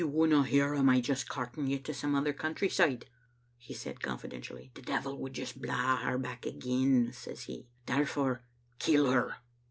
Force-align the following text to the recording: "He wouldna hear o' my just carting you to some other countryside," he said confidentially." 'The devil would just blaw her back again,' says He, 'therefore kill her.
"He 0.01 0.05
wouldna 0.07 0.45
hear 0.47 0.73
o' 0.73 0.81
my 0.81 0.99
just 0.99 1.29
carting 1.29 1.67
you 1.67 1.77
to 1.77 1.93
some 1.93 2.15
other 2.15 2.33
countryside," 2.33 3.05
he 3.59 3.75
said 3.75 4.01
confidentially." 4.01 4.71
'The 4.73 4.81
devil 4.81 5.15
would 5.19 5.33
just 5.33 5.61
blaw 5.61 5.97
her 5.97 6.17
back 6.17 6.43
again,' 6.43 7.11
says 7.13 7.43
He, 7.43 7.67
'therefore 7.85 8.43
kill 8.79 9.11
her. 9.11 9.35